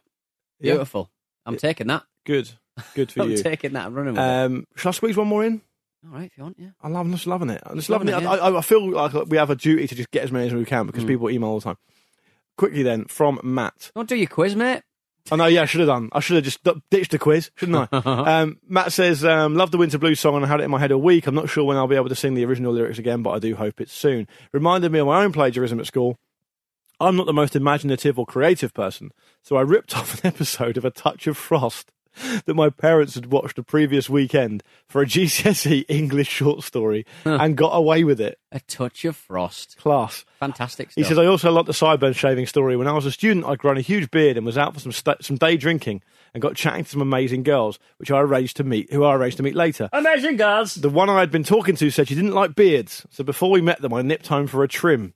[0.60, 0.74] Yeah.
[0.74, 1.10] Beautiful.
[1.46, 2.04] I'm taking that.
[2.26, 2.52] Good.
[2.94, 3.38] Good for I'm you.
[3.38, 3.86] taking that.
[3.86, 4.28] I'm running with it.
[4.28, 5.62] Um, shall I squeeze one more in?
[6.06, 6.70] All right, if you want, yeah.
[6.84, 7.62] I love, I'm just loving it.
[7.65, 8.32] I'm just Loving loving, it.
[8.36, 10.46] it, I, I, I feel like we have a duty to just get as many
[10.46, 11.08] as we can because Mm.
[11.08, 11.78] people email all the time.
[12.58, 13.91] Quickly then, from Matt.
[13.96, 14.84] Don't do your quiz, mate.
[15.32, 16.10] I know, yeah, I should have done.
[16.12, 17.98] I should have just d- ditched the quiz, shouldn't I?
[18.42, 20.80] um, Matt says, um, Love the Winter Blues song and I had it in my
[20.80, 21.26] head a week.
[21.26, 23.40] I'm not sure when I'll be able to sing the original lyrics again, but I
[23.40, 24.28] do hope it's soon.
[24.52, 26.18] Reminded me of my own plagiarism at school.
[27.00, 29.12] I'm not the most imaginative or creative person,
[29.42, 31.92] so I ripped off an episode of A Touch of Frost
[32.45, 37.58] that my parents had watched the previous weekend for a GCSE English short story and
[37.58, 38.39] got away with it.
[38.51, 39.78] A touch of frost.
[39.78, 40.25] Class.
[40.39, 41.01] Fantastic stuff.
[41.01, 42.75] He says, I also like the sideburn shaving story.
[42.78, 44.91] When I was a student, I'd grown a huge beard and was out for some
[44.91, 46.01] sta some day drinking
[46.34, 49.38] and got chatting to some amazing girls, which I arranged to meet, who I arranged
[49.38, 49.89] to meet later.
[49.93, 50.75] Amazing girls.
[50.75, 53.62] The one I had been talking to said she didn't like beards, so before we
[53.62, 55.13] met them, I nipped home for a trim.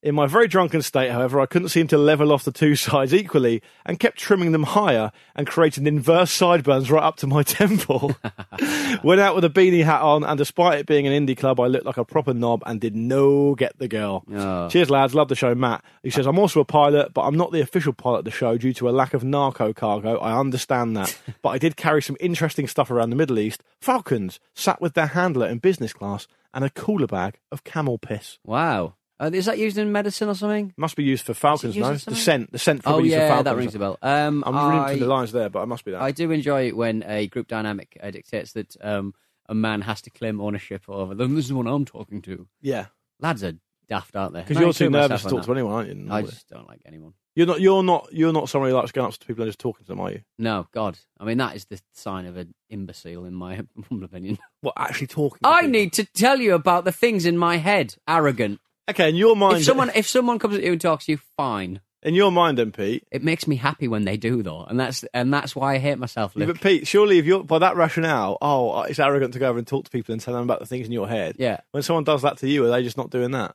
[0.00, 3.12] In my very drunken state, however, I couldn't seem to level off the two sides
[3.12, 8.14] equally and kept trimming them higher and creating inverse sideburns right up to my temple.
[9.02, 11.66] Went out with a beanie hat on, and despite it being an indie club, I
[11.66, 14.24] looked like a proper knob and did no get the girl.
[14.32, 14.68] Oh.
[14.68, 15.16] Cheers, lads.
[15.16, 15.82] Love the show, Matt.
[16.04, 18.56] He says, I'm also a pilot, but I'm not the official pilot of the show
[18.56, 20.16] due to a lack of narco cargo.
[20.18, 21.18] I understand that.
[21.42, 23.64] but I did carry some interesting stuff around the Middle East.
[23.80, 28.38] Falcons sat with their handler in business class and a cooler bag of camel piss.
[28.44, 28.94] Wow.
[29.20, 30.72] Uh, is that used in medicine or something?
[30.76, 32.12] Must be used for falcons, used no?
[32.12, 32.52] The scent.
[32.52, 33.44] The scent Oh probably used for yeah, falcons.
[33.46, 33.98] that rings a bell.
[34.02, 36.00] Um, I'm reading I, between the lines there, but it must be that.
[36.02, 39.14] I do enjoy it when a group dynamic uh, dictates that um,
[39.48, 41.34] a man has to claim ownership over them.
[41.34, 42.46] This is the one I'm talking to.
[42.60, 42.86] yeah.
[43.20, 43.54] Lads are
[43.88, 44.42] daft, aren't they?
[44.42, 46.06] Because you're too nervous to talk to anyone, aren't you?
[46.12, 47.14] I just don't like anyone.
[47.34, 47.60] You're not.
[47.60, 48.08] You're not.
[48.12, 50.12] You're not someone who likes going up to people and just talking to them, are
[50.12, 50.20] you?
[50.38, 50.98] No, God.
[51.18, 53.56] I mean, that is the sign of an imbecile, in my
[53.88, 54.38] humble opinion.
[54.60, 55.38] What actually talking?
[55.42, 55.70] to I people?
[55.72, 57.96] need to tell you about the things in my head.
[58.08, 58.60] Arrogant.
[58.88, 61.18] Okay, in your mind, If someone if someone comes at you and talks to you,
[61.36, 61.80] fine.
[62.02, 63.04] in your mind, then Pete.
[63.10, 65.98] It makes me happy when they do, though, and that's and that's why I hate
[65.98, 66.34] myself.
[66.34, 66.48] Luke.
[66.48, 69.66] but Pete, surely if you're by that rationale, oh, it's arrogant to go over and
[69.66, 71.36] talk to people and tell them about the things in your head.
[71.38, 71.60] Yeah.
[71.72, 73.54] When someone does that to you, are they just not doing that?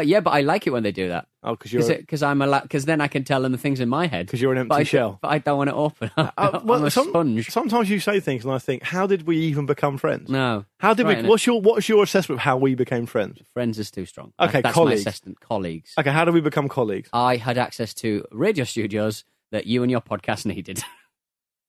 [0.00, 1.26] Uh, yeah, but I like it when they do that.
[1.42, 3.88] Oh, because you're Because I'm a because then I can tell them the things in
[3.88, 4.26] my head.
[4.26, 5.18] because you're an but empty I, shell.
[5.22, 6.10] But I don't want to open.
[6.16, 7.48] Uh, I'm a some- sponge.
[7.50, 10.28] Sometimes you say things, and I think, how did we even become friends?
[10.28, 10.64] No.
[10.78, 11.28] How did Right, we?
[11.28, 13.40] What's your What's your assessment of how we became friends?
[13.54, 14.32] Friends is too strong.
[14.40, 15.04] Okay, that's colleagues.
[15.04, 15.40] my assessment.
[15.40, 15.94] Colleagues.
[15.98, 17.08] Okay, how did we become colleagues?
[17.12, 20.82] I had access to radio studios that you and your podcast needed.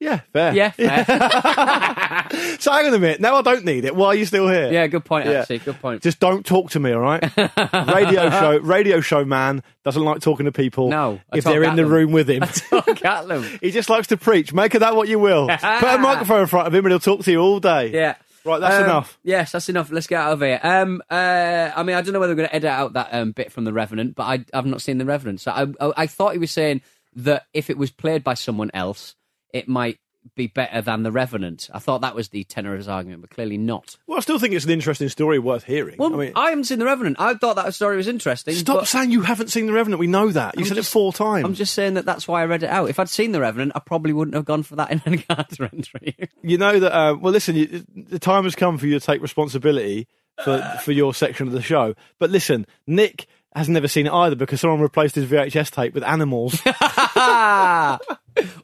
[0.02, 0.54] Yeah, fair.
[0.56, 1.06] yeah, fair.
[2.60, 3.22] so hang on a minute.
[3.22, 3.96] Now I don't need it.
[3.96, 4.72] Why are you still here?
[4.72, 5.28] yeah, good point.
[5.28, 5.42] Yeah.
[5.42, 6.02] Actually, good point.
[6.02, 7.22] Just don't talk to me, all right?
[7.38, 10.90] radio show, radio show man doesn't like talking to people.
[10.90, 11.92] No, I if talk they're in at the them.
[11.92, 13.44] room with him, Talk at them.
[13.62, 14.54] he just likes to preach.
[14.54, 15.48] Make of that what you will.
[15.50, 17.92] Put a microphone in front of him, and he'll talk to you all day.
[17.92, 18.16] Yeah.
[18.44, 19.20] Right, that's Um, enough.
[19.24, 19.92] Yes, that's enough.
[19.92, 20.60] Let's get out of here.
[20.64, 23.34] Um, uh, I mean, I don't know whether we're going to edit out that um,
[23.34, 25.42] bit from The Revenant, but I, I've not seen The Revenant.
[25.42, 26.82] So I, I, I thought he was saying
[27.18, 29.14] that if it was played by someone else,
[29.54, 30.00] it might
[30.36, 31.68] be better than The Revenant.
[31.74, 33.98] I thought that was the tenor of his argument, but clearly not.
[34.06, 35.96] Well, I still think it's an interesting story worth hearing.
[35.98, 37.18] Well, I mean, I haven't seen The Revenant.
[37.20, 38.54] I thought that story was interesting.
[38.54, 40.00] stop saying you haven't seen The Revenant.
[40.00, 40.56] We know that.
[40.58, 41.44] You I'm said just- it four times.
[41.46, 42.88] I'm just saying that that's why I read it out.
[42.88, 45.68] If I'd seen The Revenant, I probably wouldn't have gone for that in any Carter
[45.74, 46.16] entry.
[46.44, 46.94] You know that.
[46.96, 47.56] Uh, well, listen.
[47.56, 50.08] You, the time has come for you to take responsibility
[50.46, 51.96] for for your section of the show.
[52.20, 56.04] But listen, Nick has never seen it either because someone replaced his VHS tape with
[56.04, 56.54] animals.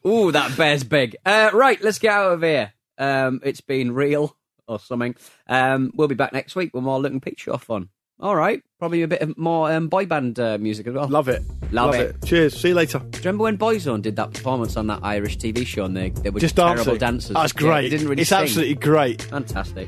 [0.05, 1.15] Ooh, that bear's big.
[1.25, 2.73] Uh, right, let's get out of here.
[2.97, 4.35] Um, it's been real
[4.67, 5.15] or something.
[5.47, 7.89] Um, we'll be back next week with more looking and off on.
[8.19, 11.07] All right, probably a bit of more um, boy band uh, music as well.
[11.07, 11.43] Love it.
[11.71, 12.15] Love it.
[12.25, 12.59] Cheers.
[12.59, 12.97] See you later.
[12.97, 16.09] Do you remember when Boyzone did that performance on that Irish TV show and they,
[16.09, 16.97] they were Just terrible dancing.
[16.97, 17.33] dancers?
[17.35, 17.83] That's great.
[17.83, 18.39] they didn't really it's sing.
[18.39, 19.21] absolutely great.
[19.21, 19.87] fantastic.